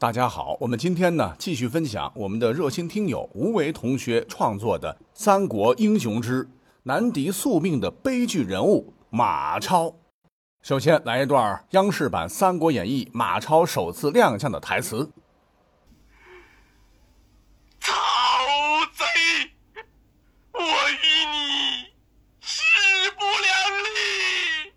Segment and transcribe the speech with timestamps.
[0.00, 6.48] 大家好，我们今天呢继续分享我们的热心听友吴为同学创作的《三国英雄之
[6.84, 9.88] 难敌宿命的悲剧人物马超》。
[10.62, 15.12] 首先来一段央视版《三国演义》马超首次亮相的台词
[17.78, 17.92] ：“曹
[18.94, 19.04] 贼，
[20.52, 21.92] 我与你
[22.40, 22.64] 势
[23.18, 24.72] 不两立。”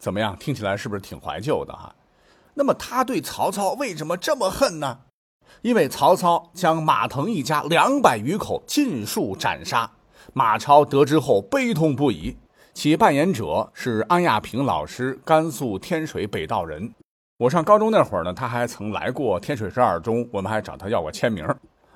[0.00, 0.34] 怎么样？
[0.38, 1.94] 听起来是不是挺怀旧的哈？
[2.58, 4.98] 那么他对曹操为什么这么恨呢？
[5.62, 9.88] 因为曹操将马腾一家两百余口尽数斩杀，
[10.32, 12.36] 马超得知后悲痛不已。
[12.74, 16.92] 其扮演者是安亚平老师，甘肃天水北道人。
[17.38, 21.46] 我上高中那会儿呢，他还曾来过天水十二中，我们还找他要过签名。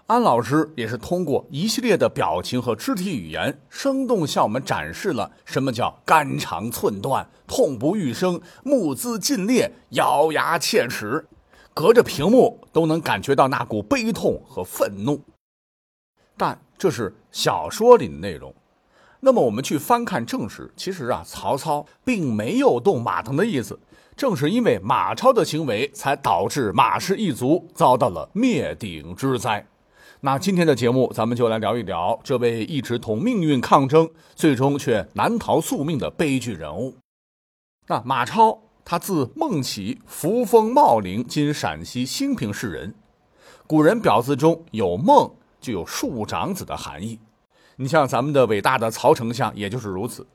[0.06, 11.24] 安老师也是通过一系列的表情和肢体语言，生动向我们展示了什么叫肝肠寸断、痛不欲生、目眦尽裂、咬牙切齿，
[11.72, 15.22] 隔着屏幕都能感觉到那股悲痛和愤怒。
[16.36, 18.52] 但这是小说里的内容，
[19.20, 23.78] 那么我们去翻看正史，其实啊，曹操并没有动马腾的意思，
[24.16, 29.64] 正是因为马超的行为，才导致马氏一族遭到了灭顶之灾。
[30.24, 36.94] 那今天的节目，咱们就来聊一聊这位一直同命运抗争，最终却难逃宿命的悲剧人物。
[37.88, 42.94] 那马超，他字孟起，扶风茂陵（今陕西兴平市人）。
[43.66, 45.28] 古人表字中有“孟”，
[45.60, 47.18] 就有庶长子的含义。
[47.74, 50.28] 你像咱们的伟大的曹丞相，也就是如此。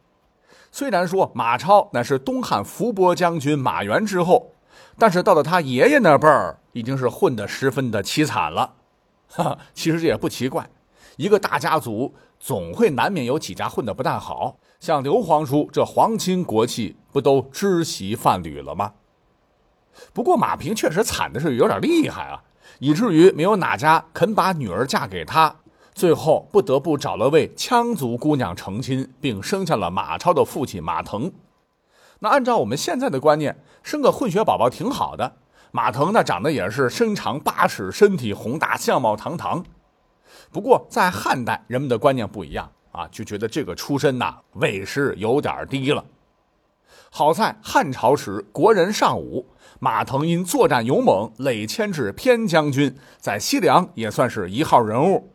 [0.70, 4.52] 虽然说马超乃是东汉伏波将军马援之后，
[4.98, 8.74] 但是到了他爷爷那辈儿，已经是混得十分的凄惨了。
[9.28, 10.70] 哈， 其实这也不奇怪，
[11.18, 14.58] 一个大家族总会难免有几家混得不太好。
[14.80, 18.94] 像刘皇叔这皇亲国戚，不都知席犯侣了吗？
[20.14, 22.44] 不过马平确实惨的是有点厉害啊，
[22.80, 25.56] 以至于没有哪家肯把女儿嫁给他，
[25.96, 31.32] 最后不得不找了位羌族姑娘成亲，并生下了马超的父亲马腾。
[32.20, 35.38] 那按照我们现在的观念，生个混血宝宝挺好的。
[35.78, 39.64] 马腾那长得也是身长八尺，身体宏大，相貌堂堂。
[40.52, 46.04] 不过在汉代，人们的观念不一样啊，就觉得这个出身呐，位势有点低了。
[47.12, 49.46] 好在汉朝时，国人尚武，
[49.80, 55.32] 马腾因作战勇猛，累迁至偏将军，在西凉也算是一号人物。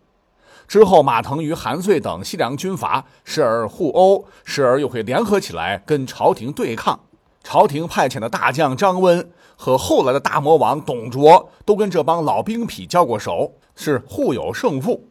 [0.66, 6.98] 之后，马腾与韩遂等西凉军阀时而互殴，时而又会联合起来跟朝廷对抗。
[7.42, 9.30] 朝廷派遣的大将张温。
[9.54, 15.08] 和后来的大魔王董卓都跟这帮老兵痞交过手，是互有胜负。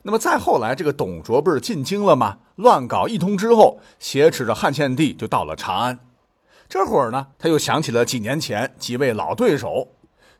[0.00, 2.38] 那么再后来，这个董卓不是进京了吗？
[2.54, 5.98] 乱搞一通之后，挟持着汉献帝就到了长安。
[6.70, 9.88] 这会儿呢，他又想起了几年前几位老对手，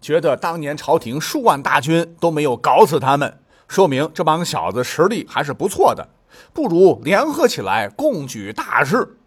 [0.00, 6.09] 觉得当年朝廷数万大军都没有搞死他们，说明这帮小子实力还是不错的，
[6.54, 9.19] 不如联合起来共举大事。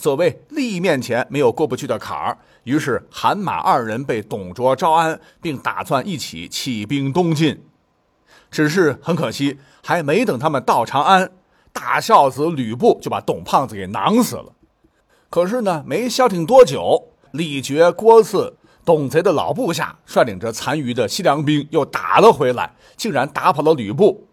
[0.00, 7.64] 所谓利益面前没有过不去的坎儿，于是韩马二人被董卓招安，并打算一起起兵东进。
[8.48, 11.32] 只是很可惜，还没等他们到长安，
[11.72, 14.52] 大孝子吕布就把董胖子给囊死了。
[15.28, 18.52] 可是呢，没消停多久，李傕、郭汜、
[18.84, 24.28] 董贼的老部下率领着残余的西凉兵又打了回来，竟然打跑了吕布。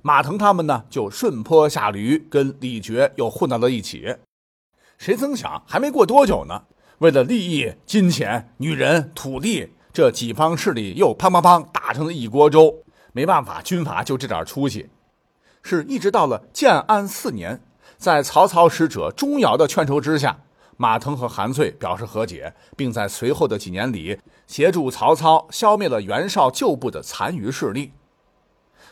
[0.00, 4.14] 马腾他们呢，就顺坡下驴，跟李傕又混到了一起。
[4.98, 6.64] 谁曾想，还没过多久呢，
[6.98, 12.82] 为了利益、金钱、女人、土地，这几方势力又砰砰砰打成了一锅粥。
[13.12, 14.90] 没办法，军阀就这点出息。
[15.62, 17.62] 是一直到了建安四年，
[17.96, 20.40] 在曹操使者钟繇的劝说之下，
[20.76, 27.92] 马腾和韩遂表示和解，并在随后的几年里协助曹操消灭了袁绍旧部的残余势力。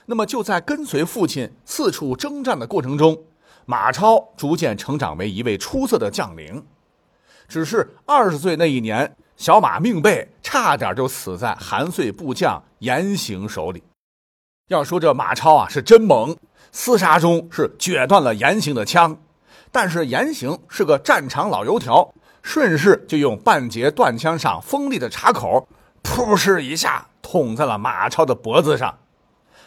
[0.07, 3.25] 那么，就在跟随父亲四处征战的过程中。
[3.67, 6.65] 马超逐渐成长为一位出色的将领，
[7.49, 13.83] 只是二十岁那一年，小马命背，差点就死在韩遂部将严行手里。
[14.69, 16.37] 要说这马超啊，是真猛，
[16.73, 19.17] 厮杀中是撅断了严行的枪，
[19.73, 25.69] 但是严行是个战场老油条，顺势就用半截断枪上锋利的插口，
[26.05, 28.97] 噗哧一下捅在了马超的脖子上。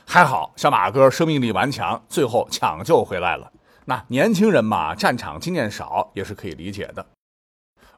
[0.06, 3.52] 还好小马哥生命力顽强，最后抢救回来了。
[3.90, 7.04] 那年轻人嘛，战场经验少也是可以理解的。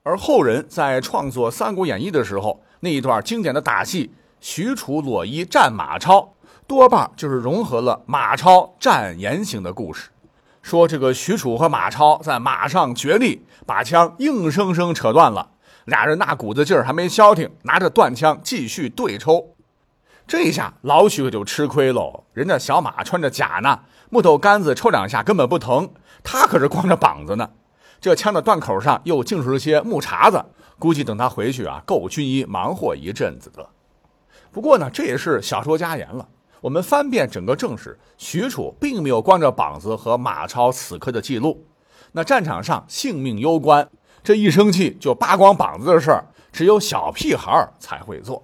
[0.04, 4.10] 而后人在创作《三国演义》的时候，那一段经典的打戏——
[4.40, 6.34] 许褚裸衣战马超，
[6.66, 10.10] 多半就是融合了马超战严刑的故事。
[10.62, 15.52] 说这个许褚和马超在马上决力，把枪硬生生扯断了。
[15.84, 19.58] 俩人那股子劲儿还没消停，拿着断枪继续对抽。
[20.28, 25.90] 这一下老许可就吃亏喽，人家小马穿着甲呢，木头杆子抽两下根本不疼，
[26.24, 27.50] 他可是光着膀子呢。
[28.00, 30.44] 这枪的断口上又尽是些木茬子，
[30.80, 33.68] 估计等他回去啊，够军医忙活一阵子的。
[34.52, 36.28] 不过呢，这也是小说家言了。
[36.62, 41.66] 我们翻遍整个正史，许褚并没有光着膀子和马超死磕的记录。
[42.14, 43.90] 那战场上性命攸关，
[44.24, 48.44] 这一生气就扒光膀子的事儿，只有小屁孩才会做。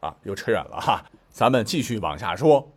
[0.00, 2.70] 啊，又扯远了哈，咱们继续往下说。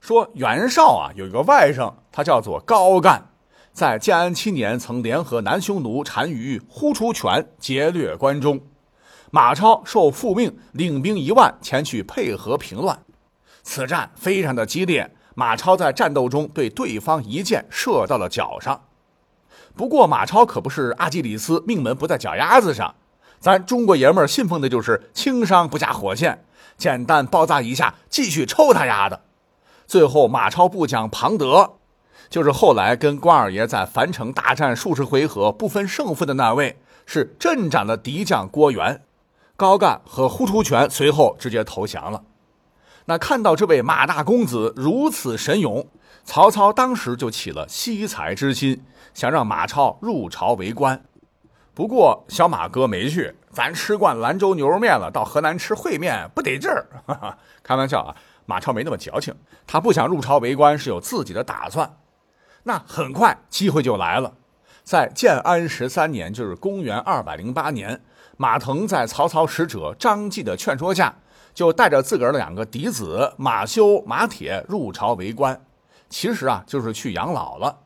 [0.00, 3.30] 说袁绍啊，有一个外甥，他叫做高干，
[3.72, 8.60] 在建安七年曾联合南匈奴单于呼出泉劫掠关中，
[9.30, 12.98] 马超受复命，领兵一万前去配合平乱。
[13.62, 18.80] 此战非常的激烈，马超在战斗中对对方一箭射到了脚上。
[19.76, 22.94] 不过马超可不是阿基里斯，命门不在脚丫子上。
[23.40, 26.44] 咱中国爷们儿信奉的就是轻伤不加火线，
[26.76, 29.22] 简单包扎一下，继续抽他丫的。
[29.86, 31.72] 最后马超部将庞德，
[32.28, 39.02] 就是后来跟关二爷在樊城大战数十回合不分胜负的那位，是镇斩了敌将郭元。
[39.56, 42.22] 高干和呼图泉随后直接投降了。
[43.06, 45.86] 那看到这位马大公子如此神勇，
[46.24, 48.82] 曹操当时就起了惜才之心，
[49.14, 51.02] 想让马超入朝为官。
[51.80, 56.86] 不过小马哥没去，咱吃惯兰州牛肉面了，到河南吃烩面不得劲儿。
[57.64, 59.34] 开玩笑啊，马超没那么矫情，
[59.66, 61.96] 他不想入朝为官是有自己的打算。
[62.64, 64.34] 那很快机会就来了，
[64.84, 68.02] 在建安十三年，就是公元二百零八年，
[68.36, 71.16] 马腾在曹操使者张继的劝说下。
[71.54, 75.58] 就带着自个儿的两个嫡子马修、马铁入朝为官，
[76.10, 77.78] 其实啊就是去养老了。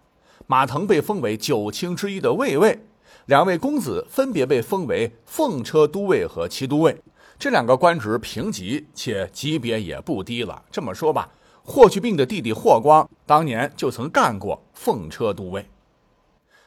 [0.48, 2.84] 马腾被封为九卿之一的卫尉，
[3.26, 7.02] 两位公子分别被封为奉车都尉和骑都尉。
[7.38, 10.62] 这两个官职平级，且级别也不低了。
[10.70, 11.30] 这么说吧，
[11.62, 15.66] 霍去病的弟弟霍光当年就曾干过奉车都尉。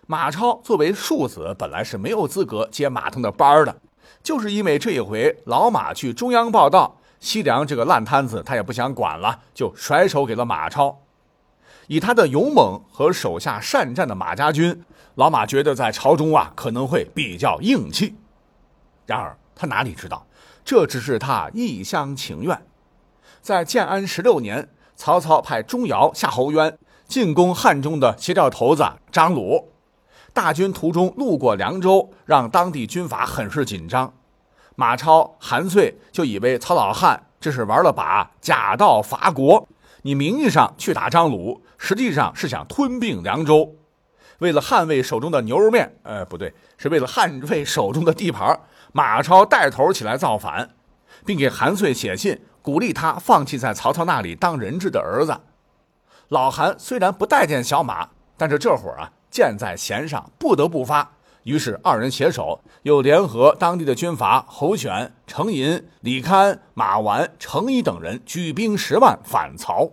[0.07, 3.75] 马超作为庶子，本来是没有资格接马腾的班的。
[4.23, 10.99] 就是因为这一回老马去中央报道，西凉这个烂摊子他也不想管了，就甩手给了马超。
[11.87, 14.83] 以他的勇猛和手下善战的马家军，
[15.17, 18.15] 老马觉得在朝中啊可能会比较硬气。
[19.07, 20.27] 然而他哪里知道，
[20.63, 22.61] 这只是他一厢情愿。
[23.41, 26.77] 在建安十六年，曹操派钟繇夏侯渊
[27.07, 29.71] 进攻汉中的邪教头子张鲁。
[30.33, 34.13] 大军途中路过凉州，让当地军阀很是紧张。
[34.75, 39.67] 马超、韩遂就以为曹老汉这是玩了把假道伐国，
[40.03, 43.76] 你名义上去打张鲁，实际上是想吞并凉州。
[44.39, 48.59] 为了捍卫手中的牛肉面，呃，不对，是为了捍卫手中的地盘。
[48.93, 50.69] 马超带头起来造反，
[51.25, 55.39] 并给韩遂写信，鼓励他放弃在曹操那里当人质的儿子。
[56.29, 59.11] 老韩虽然不待见小马，但是这会儿啊。
[59.29, 61.11] 箭在弦上，不得不发。
[61.43, 69.91] 于是二人携手，又联合当地的军阀侯选、程寅、李堪、马玩、程颐等人，举兵十万反曹。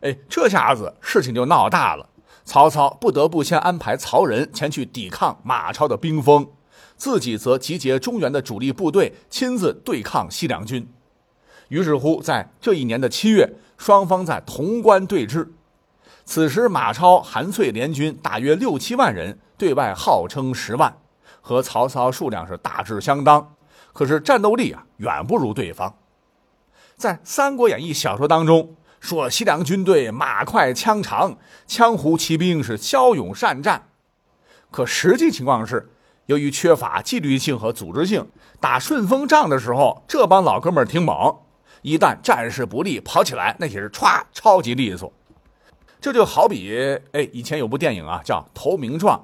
[0.00, 2.08] 哎，这下子事情就闹大了。
[2.48, 6.48] 曹操不得不先安排曹仁前去抵抗马超的兵锋，
[6.96, 10.88] 自己则集结中原的主力部队，亲自对抗西凉军。
[11.68, 15.50] 于是乎，在这一年的七月，双方在潼关对峙。
[16.24, 20.96] 此时，马超、韩遂联军大约六七万人，对外号称十万，
[21.42, 23.56] 和曹操数量是大致相当。
[23.92, 25.94] 可是战斗力啊，远不如对方。
[26.96, 31.38] 在《三国演义》小说当中说，西凉军队马快枪长，
[31.68, 33.88] 羌胡骑兵是骁勇善战。
[34.70, 35.88] 可实际情况是，
[36.26, 38.28] 由于缺乏纪律性和组织性，
[38.60, 41.36] 打顺风仗的时候，这帮老哥们儿挺猛，
[41.82, 45.12] 一旦战事不利，跑起来那也是歘，超级利索。
[46.00, 49.18] 这就好比，哎，以前有部电影啊，叫《投名状》，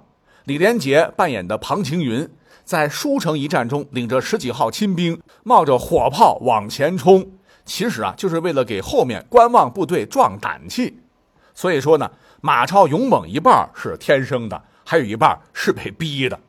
[0.45, 2.28] 李连杰扮演的庞青云，
[2.64, 7.31] 在舒城一战中，领着十几号亲兵，冒着火炮往前冲，
[7.64, 11.00] 其实啊，就是为了给后面观望部队壮胆气。
[11.54, 16.40] 所以说呢，马超勇猛一半是天生的，还有一半是被逼的。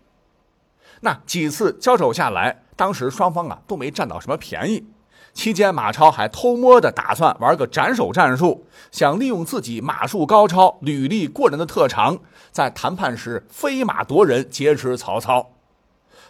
[1.01, 4.88] 那几次交手下来，当时双方啊都没占到什么便宜。
[5.34, 12.17] 期间，马超还偷摸的打算玩个斩首战术，想利用自己马术高超、履历过人的特长，
[12.51, 15.51] 在谈判时飞马夺人，劫持曹操。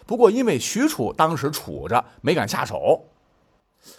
[0.04, 3.04] 不过，因为许褚当时杵着，没敢下手。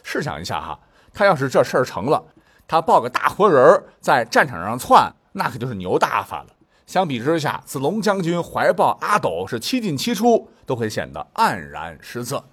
[0.03, 0.79] 试想一下哈，
[1.13, 2.23] 他要是这事儿成了，
[2.67, 6.47] 他抱个大活人在战场上窜，那可就是牛大发了。
[6.85, 12.45] 相比之下，子龙将军怀抱阿斗是七进七出，都会显得黯然失色。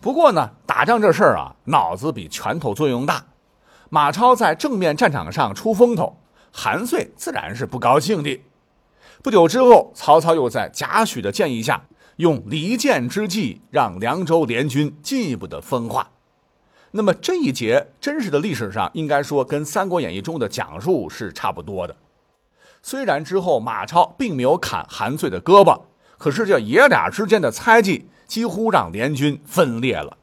[0.00, 3.26] 不过呢，打仗这事儿啊，脑子比拳头作用大。
[3.88, 6.18] 马超在正面战场上出风头，
[6.50, 8.42] 韩遂自然是不高兴的。
[9.22, 11.84] 不久之后，曹操又在贾诩的建议下，
[12.16, 16.10] 用离间之计，让凉州联军进一步的分化。
[16.92, 21.96] 那么这一节真实的历史上，应该说跟《三国演义》中的讲述是差不多的。
[22.82, 25.82] 虽然之后马超并没有砍韩遂的胳膊，
[26.18, 30.16] 可是这爷俩之间的猜忌，几乎让联军分裂了。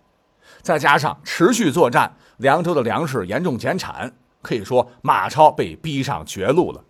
[0.62, 6.86] 再加上持续作战，凉州的粮食严重减产，可以说马超被逼上绝路了。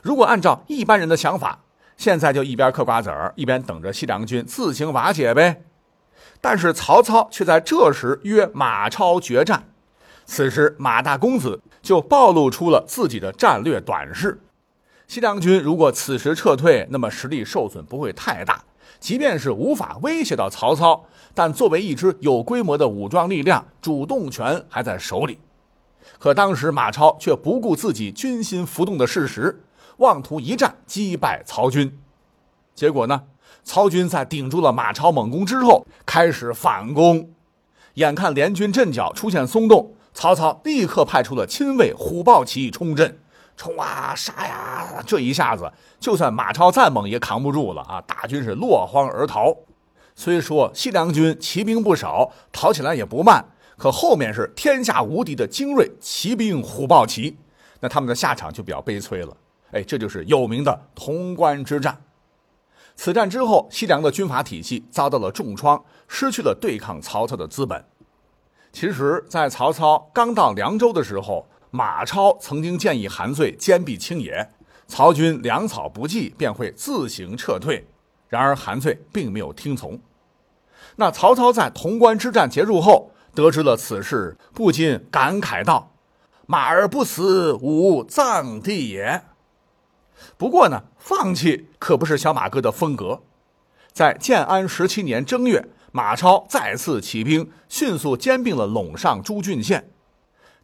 [0.00, 1.60] 如果按照一般人的想法，
[1.98, 5.62] 现在就一边嗑瓜子儿，一边等着西凉军自行瓦解呗。
[6.42, 9.68] 但是曹操却在这时约马超决战，
[10.26, 14.40] 此时马大公子就暴露出了自己的战略短视。
[15.06, 18.64] 西凉军如果此时撤退，那么实力受损不会太大。
[18.98, 25.38] 即便是无法威胁到曹操，但作为一支有规模的武装力量，主动权还在手里。
[26.18, 29.62] 可当时马超却不顾自己军心浮动的事实，
[29.98, 31.98] 妄图一战击败曹军。
[32.74, 33.22] 结果呢？
[33.64, 37.30] 曹军在顶住了马超猛攻之后，开始反攻。
[37.94, 43.18] 眼看联军阵脚出现松动，曹操立刻派出了亲卫虎豹骑冲阵。
[43.54, 45.02] 冲啊，杀呀！
[45.06, 48.00] 这一下子，就算马超再猛也扛不住了啊！
[48.00, 49.54] 大军是落荒而逃。
[50.16, 53.44] 虽说西凉军骑兵不少，逃起来也不慢，
[53.76, 57.36] 可后面是天下无敌的精锐骑兵虎豹骑，
[57.80, 59.36] 那他们的下场就比较悲催了。
[59.72, 62.02] 哎，这就是有名的潼关之战。
[62.94, 67.84] 此战之后，西凉的军阀体系遭到了重创，失去了对抗曹操的资本。
[68.72, 74.50] 其实，在曹操刚到凉州的时候，马超曾经建议韩遂坚壁清野，
[74.86, 77.86] 曹军粮草不济便会自行撤退。
[78.28, 80.00] 然而韩遂并没有听从。
[80.96, 85.92] 那曹操在潼关之战结束后，得知了此事，不禁感慨道
[86.46, 89.22] ：“马儿不死，吾葬地也。”
[90.36, 93.20] 不过呢，放弃可不是小马哥的风格。
[93.92, 99.90] 在建安十七年正月，马超再次起兵，迅速兼并了陇上诸郡县。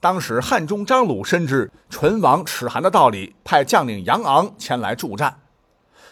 [0.01, 5.41] 当时汉中张鲁深知唇亡齿寒的道理，派将领杨昂前来助战。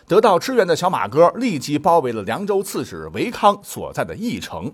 [0.06, 4.72] 得到支援的小马哥立即包围了凉州刺史韦康所在的义城。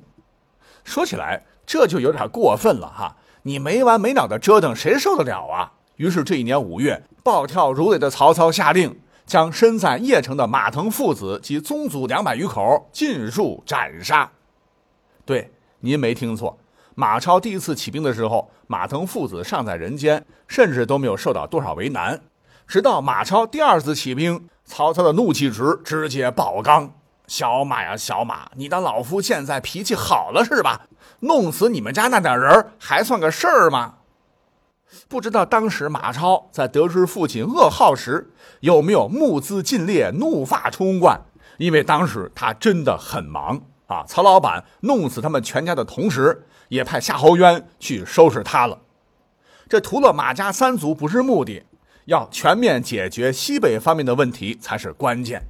[0.85, 3.17] 说起来，这就有点过分了哈！
[3.43, 5.73] 你没完没了的折腾，谁受得了啊？
[6.03, 14.29] 于是这一年五月，暴跳如雷的曹操下令，将身在邺城的马腾父子及宗族两百余口尽数斩杀。
[15.25, 16.59] 对，您没听错。
[16.97, 22.21] 马超第一次起兵的时候，马腾父子尚在人间，甚至都没有受到多少为难。
[22.67, 26.91] 直到马超第二次起兵，曹操的怒气值直接爆缸。
[27.29, 30.81] 小马呀，小马，你当老夫现在脾气好了是吧？
[31.21, 33.99] 弄死你们家那点人还算个事儿吗？
[35.09, 41.21] 不知道当时马超在得知父亲噩耗时，有没有目眦尽裂、怒发冲冠？
[41.59, 44.05] 因为当时他真的很忙啊！
[44.07, 46.47] 曹老板弄死他们全家的同时。
[46.69, 48.79] 也派夏侯渊去收拾他了。
[49.69, 51.65] 这屠了马家三族不是目的，
[52.07, 55.43] 要全面解决西北方面的问题才是关键。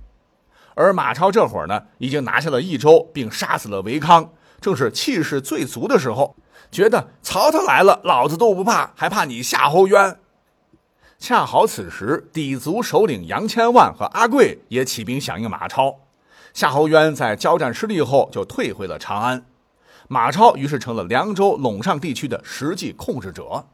[0.74, 6.34] 而马超这会儿呢，已经拿下了益州，并杀死了韦康，正是气势最足的时候，
[6.72, 10.18] 觉得曹操来了，老子都不怕，还怕你夏侯渊？
[11.18, 16.00] 恰好此时，氐族首领杨千万和阿贵也起兵响应马超。
[16.54, 19.44] 夏侯渊在交战失利后，就退回了长安。
[20.08, 23.66] 马超于是成了凉州陇上地区的实际控制者。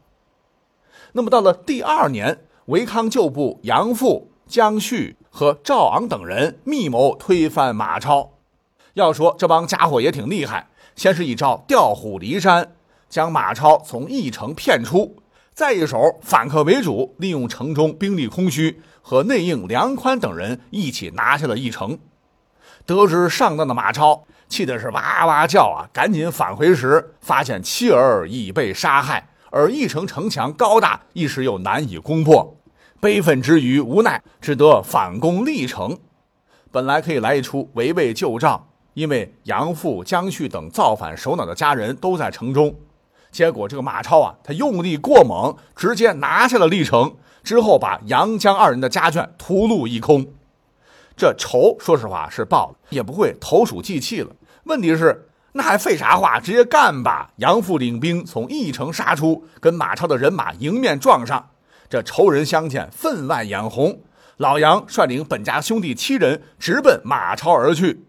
[1.13, 8.33] 那么到了第二年，韦康旧部杨阜、姜绪和赵昂等人密谋推翻马超。
[8.93, 12.75] 要说这帮家伙也挺厉害，先是一招调虎离山，
[13.09, 15.15] 将马超从义城骗出；
[15.53, 21.97] 再一手反客为主，利用城中兵力空虚，和内应梁宽等人一起拿下了义城。
[22.85, 24.25] 得知上当的马超。
[24.47, 25.85] 气的是哇哇叫啊！
[25.93, 32.57] 赶紧返回时，发现妻儿已被杀害，而义城城墙高大，一时又难以攻破。
[32.99, 35.95] 悲愤之余，无奈只得反攻历城。
[36.71, 42.75] 本来可以来一出围魏救赵，因为杨阜、姜绪等造反首脑的家人都在城中。
[43.31, 50.25] 结果这个马超啊，他用力过猛，直接拿下了历城，之后把杨姜二人的家眷屠戮一空。
[51.15, 54.31] 这仇，说实话是报了，也不会投鼠忌器了。
[54.63, 57.31] 问题是，那还废啥话，直接干吧！
[57.37, 61.49] 杨父领兵从义城杀出，跟马超的人马迎面撞上。
[61.89, 64.01] 这仇人相见，分外眼红。
[64.37, 68.05] 老杨率领本家兄弟七人直奔马超而去，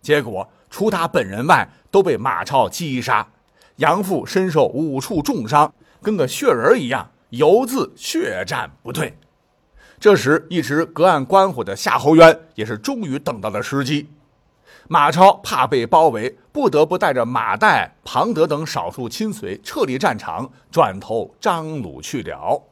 [0.00, 3.28] 结果除他本人外，都被马超击杀。
[3.76, 9.16] 杨父身受五处重伤，跟个血人一样，犹自血战不退。
[9.98, 14.10] 这时，一直隔岸观火的夏侯渊也是终于等到了时机。
[14.86, 22.62] 马超怕被包围，不得不带着马岱、庞德等少数亲随撤离战场，转投张鲁去了。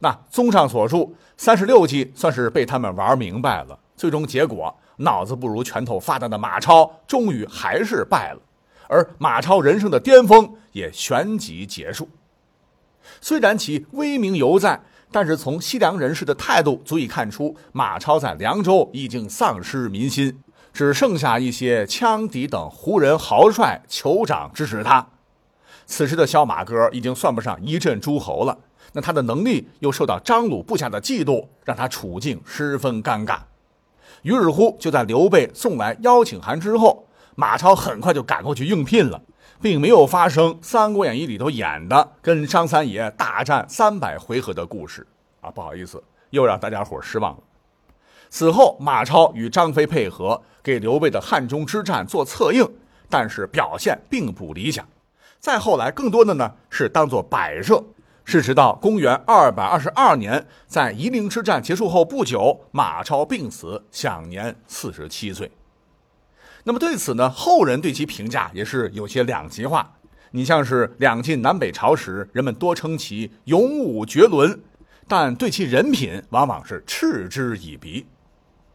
[0.00, 3.78] 那综上所述，三十六计算是被他们玩明白了。
[3.96, 8.40] 最终结果，脑子不如拳头发达的马超终于还是败了，
[8.88, 12.08] 而马超人生的巅峰也旋即结束。
[13.20, 14.80] 虽然其威名犹在，
[15.12, 20.40] 但是从西凉人士的态度足以看出，马超在凉州已经丧失民心，
[20.72, 25.06] 只剩下一些羌狄等胡人豪帅酋长支持他。
[25.86, 28.58] 此时的小马哥已经算不上一镇诸侯了。
[28.96, 33.38] 那他的能力又受到张鲁部下的嫉妒，让他处境十分尴尬。
[34.22, 39.22] 于是乎，就在刘备送来邀请函之后，马超很快就赶过去应聘了，
[39.60, 45.06] 并没有发生《三国演义》里头演的跟张三爷大战三百回合的故事
[45.40, 45.50] 啊！
[45.50, 47.38] 不好意思，又让大家伙失望了。
[48.30, 52.68] 此后，马超与张飞配合，给刘备的汉中之战做策应，
[53.08, 54.86] 但是表现并不理想。
[55.38, 57.82] 再后来，更多的呢是当做摆设。
[58.26, 65.50] 是直到公元二百二十二年，在夷陵之战结束后不久，马超病死，享年四十七岁。
[66.64, 69.96] 那么对此呢，后人对其评价也是有些两极化。
[70.30, 74.60] 你像是两晋南北朝时，人们多称其勇武绝伦，
[75.06, 78.06] 但对其人品往往是嗤之以鼻。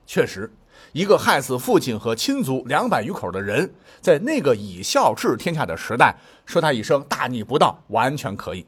[0.05, 0.53] 确实，
[0.93, 6.15] 一个害死父亲和亲族两百余口的人，在那个以孝治天下的时代，
[6.45, 8.65] 说他一声大逆不道，完全可以。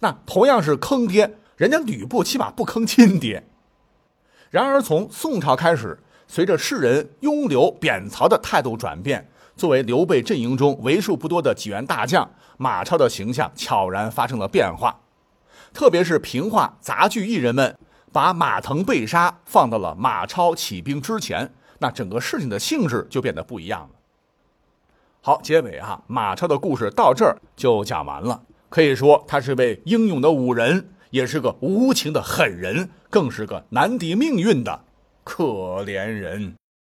[0.00, 3.46] 那同样是坑爹，人家吕布起码不坑亲爹。
[4.50, 15.00] 然而从宋朝开始，随着世人拥刘贬曹的态度转变，作为刘备阵营中为数不多的几员大将，马超的形象悄然发生了变化。
[15.72, 17.76] 特别是平话杂剧艺人们
[18.12, 23.88] 把马腾被杀放到了马超起兵之前，那整个事情的性质就变得不一样了。
[25.20, 28.42] 好，结尾啊，马超的故事到这儿就讲完了。
[28.68, 34.83] 可以说，他是位英勇的武人，也是个无情的狠人，更是个难敌命运的
[35.24, 36.54] 可怜人。